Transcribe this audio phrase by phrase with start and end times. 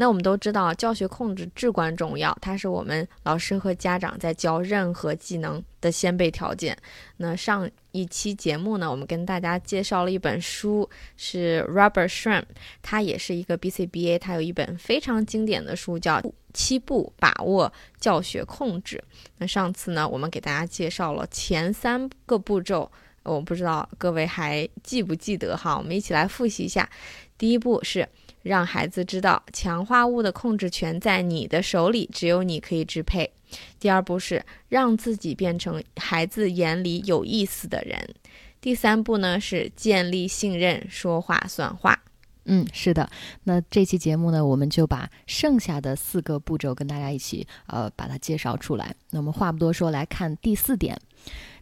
[0.00, 6.74] 那我们都知道，教学控制至关重要，它是我们老师和家长在教任何技能的先备条件。
[7.18, 12.44] 那上一期节目呢，我们跟大家介绍了一本书，是 Robert Shram，
[12.80, 16.18] 他也是一个 BCBA，他有一本非常经典的书叫
[16.54, 18.96] 《七步把握教学控制》。
[19.36, 22.90] 那上次呢，我们给大家介绍了前三个步骤，
[23.22, 25.76] 我不知道各位还记不记得哈？
[25.76, 26.88] 我们一起来复习一下。
[27.36, 28.08] 第一步是。
[28.42, 33.30] 让孩子知道强化物的控制权在你的手里，只有你可以支配。
[33.78, 38.14] 第二步是让自己变成孩子眼里有意思的人。
[38.60, 41.98] 第三步呢是建立信任，说话算话。
[42.44, 43.08] 嗯，是的。
[43.44, 48.94] 那这期节目呢，我们就把剩下的四个步骤跟大家一起呃把它介绍出来。
[49.10, 50.98] 那我们话不多说，来看第四点。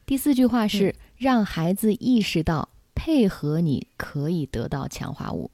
[0.06, 5.50] 第四句话是让孩子意识到配合你可以得到强化物。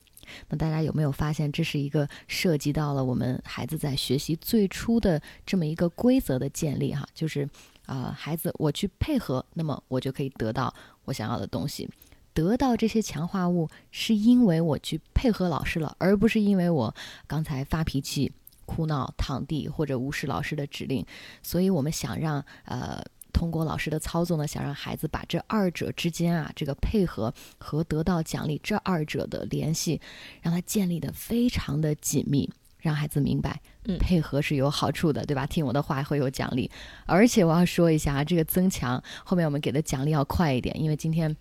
[0.49, 7.07] 那大家有没有发现，这是一个涉及到了我们孩子在学习最初的这么一个规则的建立哈？
[7.15, 7.49] 就是
[7.87, 11.89] 啊，孩子我去配合，那么我就可以得到我想要的东西，
[12.33, 16.95] 得到这些强化物，是因为我去配合老师了，而不是因为我
[17.27, 18.33] 刚才发脾气、
[18.67, 21.05] 哭闹、躺地或者无视老师的指令。
[21.43, 23.05] 所以我们想让呃。
[23.45, 30.01] 通过老师的操作呢，想让孩子把这二者之间啊，这个配合和得到奖励这二者的联系，
[30.41, 35.47] 让他建立的非常的紧密，让孩子明白，嗯，配合是有好处的，对吧？
[35.47, 36.71] 听我的话会有奖励，
[37.05, 41.37] 而且我要说一下啊，这个增强后面我们给的奖励要快一点，因为今天。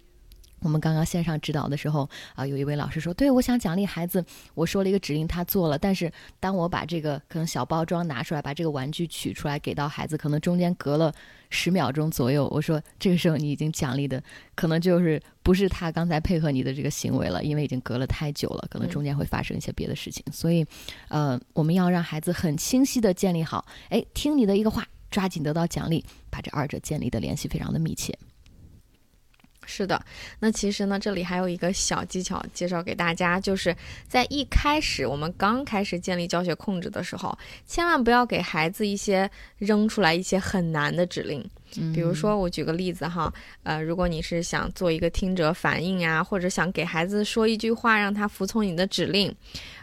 [0.64, 4.26] 我们刚刚线上指导的时候啊，有一位老师说：“对我想奖励孩子，
[4.56, 5.78] 我说了一个指令，他做了。
[5.78, 11.14] 但是当我把这个可能小包装拿出来，把这个玩具取出来给到孩子，可能中间隔了
[11.50, 12.48] 十秒钟左右。
[12.48, 14.24] 我说这个时候你已经奖励的
[14.56, 20.24] 可能就是不是他刚才配合你的这个行为了，因为已经隔了太久了，可能中间会发生一些别的事情。
[20.32, 20.66] 所以，
[21.10, 28.18] 呃，我们要让孩子很清晰的建立好，哎，听你的一个话，抓紧得到奖励，把这二者建立的联系非常的密切。”
[29.66, 30.04] 是的，
[30.40, 33.76] 那其实呢，这里还有一个小技巧介绍给大家，就是
[34.08, 41.44] 在一开始我们刚开始建立教学控制的时候，千万不要给孩子一些扔出来一些很难的指令。
[41.94, 49.36] 比如说，我举个例子哈，呃，如果你是想做一个听者反应啊，或者想给孩子说一句话让他服从你的指令，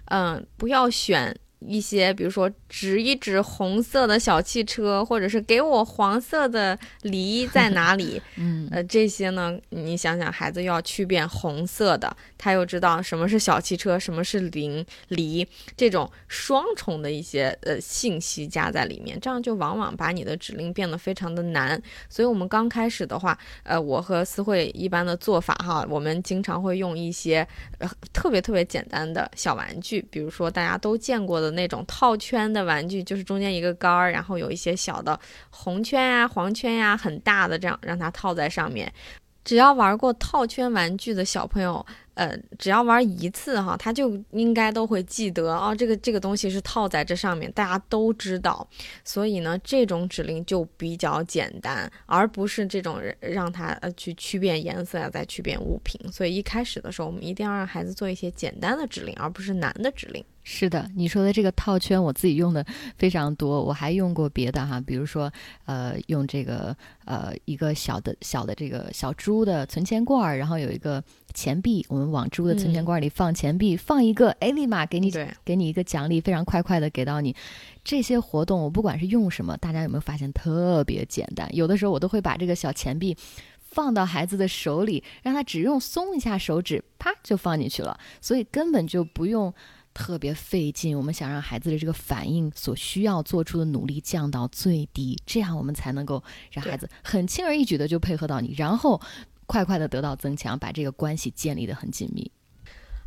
[0.04, 1.36] 嗯，不要选。
[1.60, 8.20] 一些，比如说指一指红色的小汽车，或者是给我黄色的梨在 哪里？
[8.36, 21.80] 嗯，呃，这些呢，你想想，孩子要去辨红色的，他又知道什么是小汽车，什么是梨梨，这种双重的一些呃信息加在里面，这样就往往把你的指令变得非常的难。
[22.08, 27.46] 所以，我们刚开始的话，呃，我和思慧一般的做法哈，我们经常会用一些
[27.78, 31.49] 呃特别特别简单的小玩具，比如说大家都见过的。
[31.50, 35.18] 那种套圈的玩具，就是中间一个杆儿，然后有一些小的
[35.50, 38.92] 红圈呀、黄圈呀，很大的这样让它套在上面。
[39.42, 41.84] 只要玩过套圈玩具的小朋友。
[42.14, 45.74] 呃，只要玩一次哈，他就应该都会记得哦。
[45.74, 48.68] 这个这个东西是套在这上面，大家都知道。
[49.02, 55.98] 所以呢，这种指令就比较简单，而不是这种让他呃去区辨颜色呀，再区辨物品。
[56.12, 60.22] 所以一开始的时候，我们一定要让孩子做一些简单的指令，而不是难的指令。
[60.42, 62.62] 是的，你说的这个套圈，我自己用的
[62.98, 65.32] 非常多，我还用过别的哈，比如说
[65.64, 71.02] 呃，用这个呃一个小的小的这个小猪的存钱罐，然后有一个
[71.32, 72.10] 钱币，我们。
[72.10, 75.12] 往猪的存钱罐里放钱币，放一个，哎，立马给你
[75.44, 77.36] 给你一个奖励，非常快快的给到你。
[77.84, 81.48] 这些活动，我不管是用什么，大家有没有发现特别简单？
[81.54, 83.16] 有的时候我都会把这个小钱币
[83.60, 89.54] 放到孩子的手里，让他只用松一下手指，啪就放进去了，所以根本就不用
[89.92, 90.96] 特别费劲。
[90.96, 99.00] 我们想让孩子的这个反应所需要做出的努力降到最低，这样我们才能够让孩子很轻而易举的就配合到你，然后。
[99.50, 102.30] 快快的得到增强，把这个关系建立的很紧密。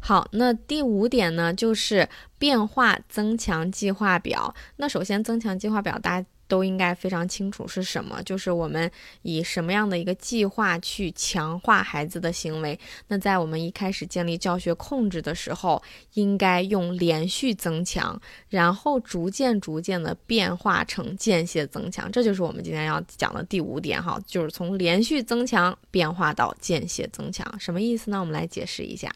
[0.01, 4.53] 好，那第五点呢，就是变化增强计划表。
[4.75, 6.27] 那首先，增强计划表，大家。
[6.53, 8.91] 都应该非常清楚是什么，就是我们
[9.23, 12.79] 以什么样的一个计划去强化孩子的行为。
[13.07, 15.81] 那在我们一开始建立教学控制的时候，
[16.13, 22.11] 应该用连续增强，然后逐渐逐渐的变化成间歇增强。
[22.11, 28.19] 这就是我们今天要讲的第五点哈，就是从连续增强变化到间歇增强，什么意思呢？
[28.19, 29.11] 我们来解释一下。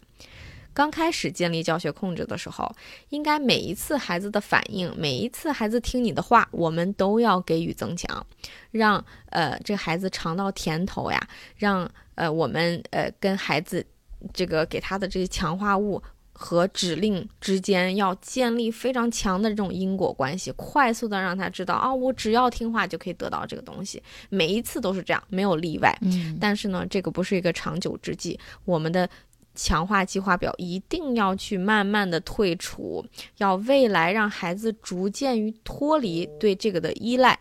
[0.78, 2.72] 刚开始建立教学控制的时候，
[3.10, 8.24] 应该每一次孩子的反应，每一次孩子听你的话，我们都要给予增强，
[8.70, 11.20] 让呃这孩子尝到甜头呀，
[11.56, 13.84] 让呃我们呃跟孩子
[14.32, 16.00] 这个给他的这些强化物。
[16.40, 24.00] 和指令之间要建立非常强的这种因果关系，快速的让他知道啊，我只要听话就可以得到这个东西，
[24.30, 25.98] 每一次都是这样，没有例外。
[26.04, 29.10] 嗯，但是呢，这个不是一个长久之计，我们的
[29.58, 33.06] 强化计划表一定要去慢慢的退出，
[33.40, 37.38] 要未来让孩子逐渐于脱离对这个的依赖，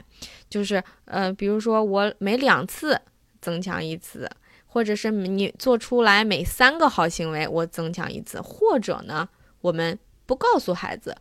[0.50, 3.00] 就是呃，比如说我每两次
[3.40, 4.28] 增强一次。
[4.68, 9.26] 或者是你做出来每三个好行为，我增强一次，或者呢，
[9.62, 11.16] 我们不告诉孩子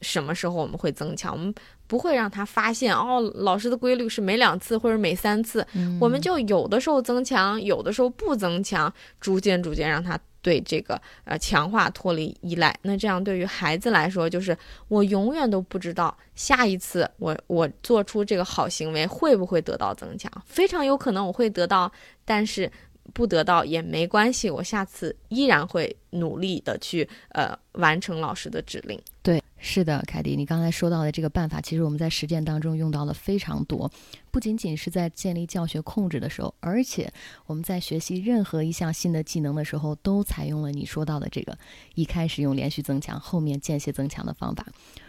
[0.00, 1.52] 什么时候我们会增强，我们
[1.86, 5.66] 不会让他发现哦，老师的规律是每两次或者每三次，
[6.00, 10.18] 我们就有的时候增强，有的时候不增强，逐渐逐渐让他。
[10.42, 14.56] 对这个呃强化脱离依赖，那这样对于孩子来说，就是
[14.86, 21.90] 我永远都不知道下一次我我做出这个好行为会不会得到增强，非常有可能我会得到，
[22.24, 22.70] 但是
[23.12, 28.96] 不得到也没关系，我下次依然会努力的去呃完成老师的指令。
[29.24, 29.42] 对。
[29.58, 33.90] 是的，凯迪，你刚才说到的这个办法，其实我们在实践当中用到了非常多，
[34.30, 37.10] 不仅仅是在建立教学控制的时候，而且
[37.46, 41.56] 我们在学习任何一项新的技能的时候，都采用了你说到的这个
[41.94, 44.66] 一开始用连续增强，后面间歇增强的方法。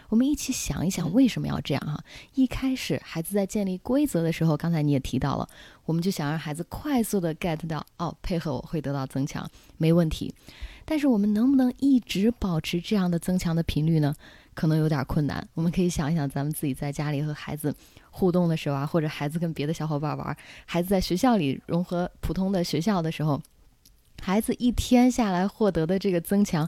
[0.08, 2.02] 我们一起想一想，为什么要这样哈？
[2.34, 5.46] 一开始孩子在建立规则的时候，刚才你也提到了，
[5.84, 9.46] 我们就想让孩子快速的 get 到，哦，配合我会得到增强，
[9.76, 10.34] 没问题。
[10.90, 14.14] 但是我们能不能一直保持这样的增强的频率呢？
[14.54, 15.46] 可能有点困难。
[15.52, 17.74] 我们可以想一想，咱们自己在家里和孩子
[18.10, 23.38] 互动的时候啊，或者孩子跟别的小伙伴玩，孩子在学校里融合普通的学校的时候，
[24.22, 26.66] 孩子一天下来获得的这个增强。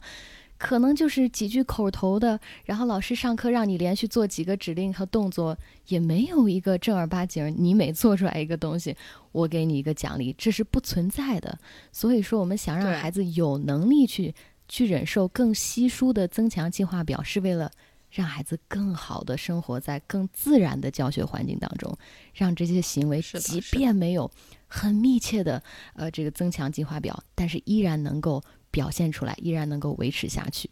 [0.60, 5.56] 可能就是几句口头的，然后老师上课让你连续做几个指令和动作，
[5.88, 7.52] 也没有一个正儿八经。
[7.58, 8.94] 你每做出来一个东西，
[9.32, 11.58] 我给你一个奖励，这是不存在的。
[11.90, 14.34] 所以说，我们想让孩子有能力去
[14.68, 17.70] 去忍受更稀疏的增强计划表，是为了
[18.10, 21.96] 让孩子更好的生活在更自然的教学环境当中，
[22.34, 24.30] 让这些行为即便没有
[24.66, 25.62] 很密切的
[25.94, 28.42] 呃这个增强计划表，但是依然能够。
[28.70, 30.70] 表现出来，依然能够维持下去。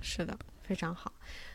[0.00, 1.12] 是的，非常好。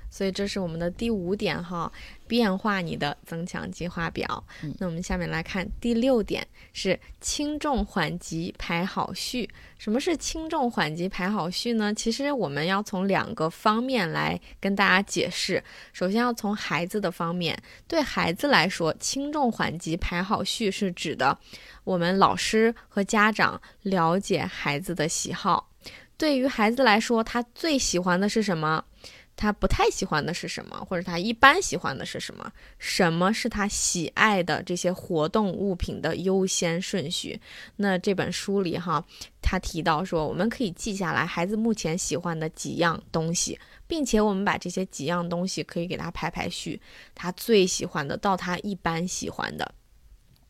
[0.09, 1.91] 所以这是我们的第五点哈，
[2.27, 4.43] 变化你的增强计划表。
[4.79, 9.49] 那我们下面来看第六点，是轻重缓急排好序。
[9.77, 11.93] 什么是轻重缓急排好序呢？
[11.93, 15.63] 其实我们要从两个方面来跟大家解释。
[15.93, 17.55] 首先要从孩子的方面，
[17.87, 21.37] 对孩子来说，轻重缓急排好序是指的
[21.83, 25.69] 我们老师和家长了解孩子的喜好。
[26.17, 28.83] 对于孩子来说，他最喜欢的是什么？
[29.37, 32.51] 他不太喜欢的是什么，或者他一般喜欢的是什么？
[32.79, 37.39] 什么是他喜爱的这些活动物品的优先顺序？
[37.75, 39.05] 那这本书里哈，
[39.39, 46.81] 他提到说，我们可以记下来孩子目前喜欢的几样东西，并且我们把这些几样东西可以给他排排序，
[47.13, 49.71] 他最喜欢的到他一般喜欢的。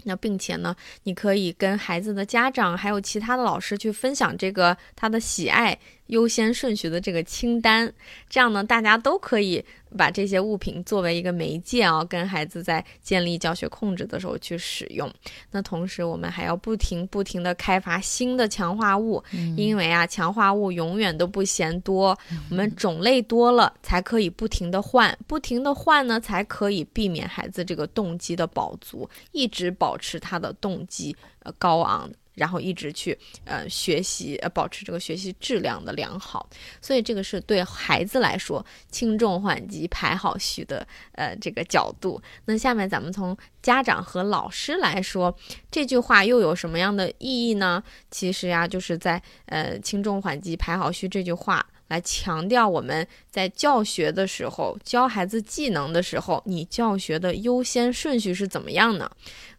[0.04, 0.74] 那并且呢，
[1.04, 5.78] 你可以跟孩子的家长还有其他的老师去分享这个他的喜爱。
[6.08, 7.92] 优先顺序的这个清单，
[8.30, 9.64] 这样呢，大家都可以
[9.98, 15.12] 把这些物品作为一个媒介啊，跟孩子在建立教学控制的时候去使用。
[15.52, 19.24] 那同时，我们还要不停不停的开发新的强化物，
[19.56, 22.18] 因为啊，强化物永远都不嫌多，
[22.50, 32.10] 我们种类多了才可以不停的换，不停的换呢，才可以避免孩子这个动机的饱足，一直保持他的动机呃高昂。
[32.38, 36.48] 然后一直去呃学习，呃保持这个学习质量的良好，
[36.80, 42.22] 所以这个是对孩子来说轻重缓急排好序的呃这个角度。
[42.46, 45.36] 那下面咱们从家长和老师来说，
[45.72, 47.84] 这句话又有什么样的意义呢？
[48.12, 51.66] 其实呀，就是在呃轻重缓急排好序这句话。
[51.88, 59.10] 来强调我们在教学的时候，教孩子技能的时候，你教学的优先顺序是怎么样呢？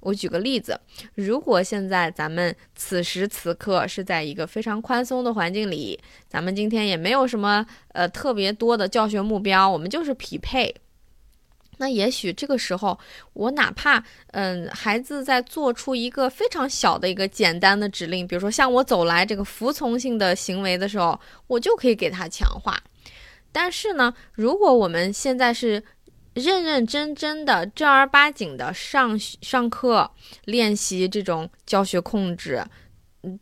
[0.00, 0.78] 我举个例子，
[1.14, 10.74] 如果现在咱们此时此刻是在一个非常宽松的环境里，咱们今天也没有什么呃特别多的教学目标，我们就是匹配。
[11.78, 12.98] 那也许这个时候，
[13.32, 22.78] 我哪怕嗯，孩子在做出一个非常小的一个简单的指令，比如说向我走来这个服从性的行为的时候，我就可以给他强化。
[23.50, 25.82] 但是呢，如果我们现在是
[26.34, 30.10] 认认真真的、正儿八经的上上课
[30.44, 32.64] 练习这种教学控制，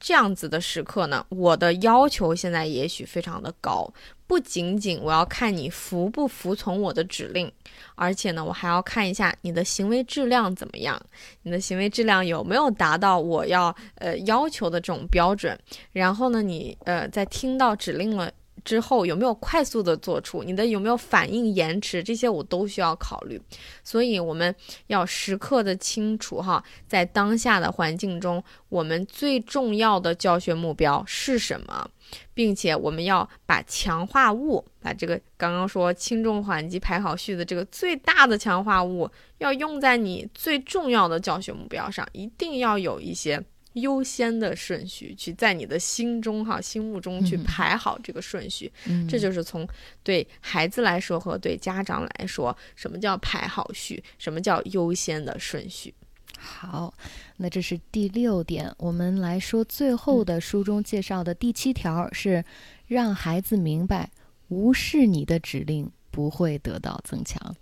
[0.00, 3.92] 这样子的时刻呢，我的要求现在也许非常的高，
[4.26, 7.50] 不仅仅我要看你服不服从我的指令，
[7.94, 11.00] 而且呢，我还要看一下你的行为质量怎么样，
[11.42, 15.58] 你的行为质量有没有达到我要呃要求的这种标准。
[15.92, 18.30] 然后呢，你呃在听到指令了。
[18.66, 20.42] 之后有没有快速的做出？
[20.42, 22.02] 你的有没有反应延迟？
[22.02, 23.40] 这些我都需要考虑。
[23.84, 24.54] 所以我们
[24.88, 31.88] 要时刻的清楚哈，在当下的环境中，我们最重要的教学目标是什么，
[32.34, 39.08] 并且我们要把强化物，把这个刚刚说轻重缓急排好序的这个最大的强化物，
[39.38, 43.40] 要用在你最重要的教学目标上，一定要有一些。
[43.76, 48.72] 优先的顺序，去在你的心中哈、心目中去排好这个顺序，
[49.08, 49.66] 这就是从
[50.02, 55.94] 对孩子来说和对家长来说，什么叫排好序，什么叫优先的顺序。
[56.38, 56.92] 好，
[57.36, 62.44] 那这是第六点，我们来说最后的书中介绍的第七条是
[62.86, 64.10] 让孩子明白，
[64.48, 67.54] 无视你的指令不会得到增强。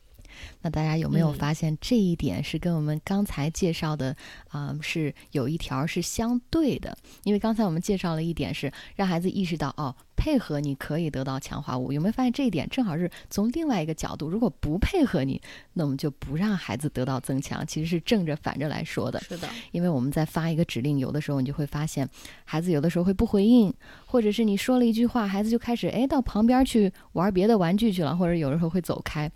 [0.62, 4.16] 那大家有没有发现这一点是跟我们刚才介绍的
[4.48, 6.96] 啊是有一条是相对的？
[7.24, 11.92] 因为刚才我们介绍了一点是让孩子意识到哦，配合你可以得到强化物。
[11.92, 14.28] 有没有发现这一点正好是从另外一个角度？
[14.28, 15.40] 如果不配合你，
[15.74, 19.20] 那我们就不让孩子得到增强，其实是正着反着来说的。
[19.20, 22.08] 是的，因为我们在发一个指令，有的时候你就会发现
[22.44, 23.72] 孩子有的时候会不回应，
[24.06, 29.30] 或者是你说了一句话，孩子就开始哎到旁边去玩别的玩具去了，或者有的时候会走开。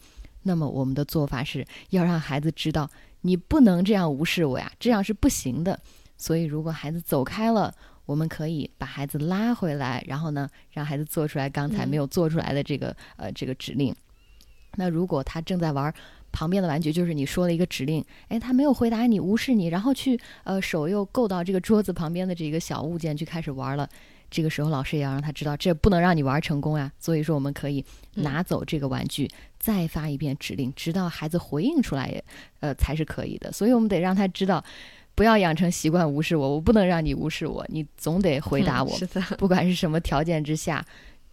[0.48, 2.88] 那么我们的做法是要让孩子知道，
[3.20, 5.78] 你不能这样无视我呀，这样是不行的。
[6.16, 7.72] 所以如果孩子走开了，
[8.06, 13.94] 我们可以把孩子拉回来，然后呢，让孩子做出来刚才没有做出来的这个呃这个指令。
[14.76, 15.92] 那如果他正在玩
[16.32, 23.86] 旁边的玩具，就是你说了一个指令，哎，他没有回答你，无视你，然后去呃手又够到这个桌子旁边的这个小物件去开始玩了。
[24.30, 26.92] 这个时候，老师也要让他知道，这不能让你玩成功呀。
[26.98, 32.22] 所以说，我们可以拿走这个玩具，再发一遍指令，直到孩子回应出来，
[32.60, 33.50] 呃，才是可以的。
[33.52, 34.62] 所以我们得让他知道，
[35.14, 38.96] 不要养成习惯无视我，我不能让你无视我，你总得回答我。
[38.96, 40.84] 是的，不管是什么条件之下，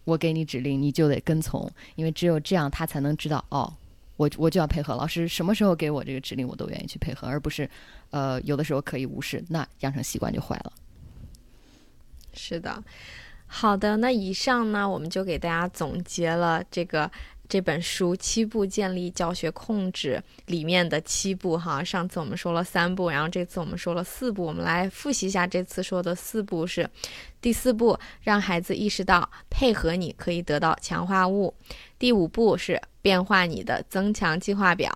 [0.04, 3.72] 我给你指令，你就得跟从，因为只有这样，他才能知道，哦，
[4.16, 7.68] 我我就要配合老师，什么时候给我这个指令，我都愿意去配合，而不是，
[8.10, 10.72] 呃，有的时候可以无视，那养成习惯就坏了。
[12.36, 12.82] 是的，
[13.46, 17.10] 好的，那以上呢，我们就给大家总结了这个
[17.48, 21.82] 这本书七步建立教学控制里面的七步哈。
[21.82, 26.88] 上次我们说了三步，然后这次我们说了四步，我们来复习一下这次说的四步是：
[27.40, 31.54] 第四步，让孩子意识到配合你可以得到强化物；
[31.98, 34.90] 第五步是变化你的增强计划表；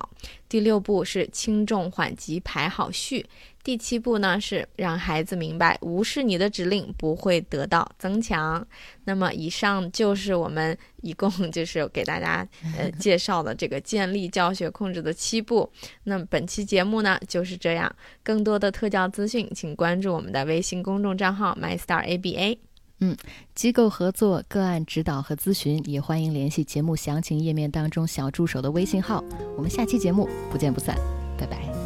[0.49, 3.25] 第六步是轻重缓急排好序。
[3.63, 8.67] 第七步呢是让孩子明白，无视你的指令不会得到增强。
[9.05, 15.71] 那么以上就是我们 一共 就是给大家呃介绍的这个建立教学控制的七步。
[16.05, 22.59] 那本期节目呢就是这样，更多的特教资讯，请关注我们的微信公众账号 MyStarABA。
[23.03, 23.17] 嗯，
[23.55, 29.25] 机构合作、个案指导和咨询，也欢迎联系节目详情页面当中小助手的微信号。
[29.57, 30.95] 我们下期节目不见不散，
[31.39, 31.80] 拜拜。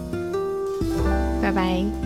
[1.54, 2.03] 拜。